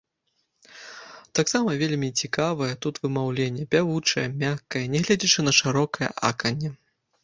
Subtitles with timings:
[1.39, 6.79] Таксама вельмі цікавае тут вымаўленне, пявучае, мяккае, нягледзячы на шырокае аканне.